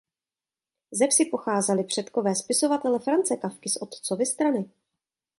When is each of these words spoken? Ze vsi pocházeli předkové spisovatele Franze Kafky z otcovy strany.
Ze 0.91 1.07
vsi 1.07 1.25
pocházeli 1.25 1.83
předkové 1.83 2.35
spisovatele 2.35 2.99
Franze 2.99 3.35
Kafky 3.37 3.69
z 3.69 3.75
otcovy 3.81 4.25
strany. 4.25 4.69